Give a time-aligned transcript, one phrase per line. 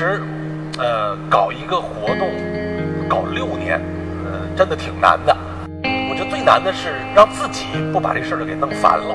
[0.00, 0.18] 其实，
[0.78, 2.30] 呃，搞一个活动，
[3.06, 3.78] 搞六年，
[4.24, 5.36] 呃，真的挺难的。
[5.84, 9.14] 我觉得最难的是让自己不把这事儿给弄烦了，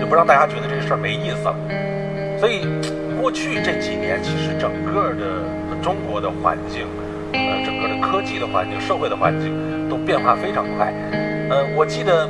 [0.00, 1.54] 就不让大家觉得这事儿没意思了。
[2.40, 2.64] 所以，
[3.20, 6.86] 过去这几年，其实整个的中国的环境，
[7.34, 9.52] 呃，整个的科技的环境、社会的环境
[9.90, 10.90] 都变化非常快。
[11.50, 12.26] 呃，我记得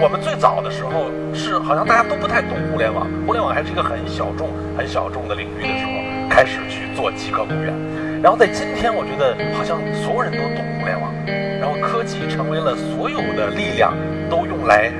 [0.00, 4.46] 我们最早的时候是好像大家都不太懂互联网，互联网还是一个很小众、
[4.78, 5.90] 很小众的领域的时候，
[6.30, 7.74] 开始去做极客公园。
[8.22, 11.12] 然后在今天，我觉得好像所有人都懂互联网，
[11.58, 13.92] 然后科技成为了所有的力量
[14.30, 14.92] 都用来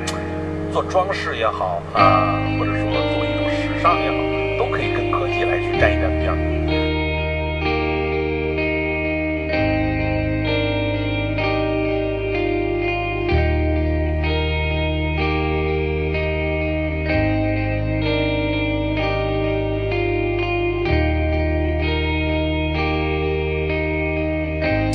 [0.72, 4.16] 做装饰也好啊，或者说做一种时尚也好，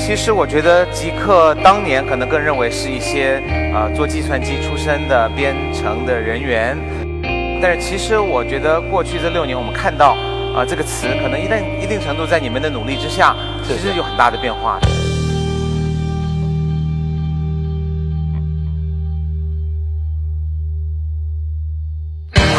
[0.06, 3.42] 其实我觉得极客当年可能更认为是一些
[3.74, 6.78] 啊做计算机出身的编程的人员，
[7.60, 10.16] 但是其实我觉得过去这六年我们看到
[10.56, 13.36] 啊这个词可能一旦一定程度在你们的努力之下，
[13.68, 14.80] 其实有很大的变化。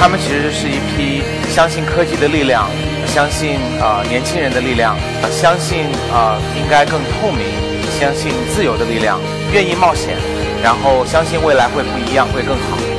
[0.00, 2.68] 他们其实是一批相信科技的力量。
[3.16, 4.94] 相信啊，年轻人的力量，
[5.30, 7.46] 相信啊，应该更透明，
[7.98, 9.18] 相信自由的力量，
[9.54, 10.18] 愿意冒险，
[10.62, 12.95] 然后相信未来会不一样，会更好。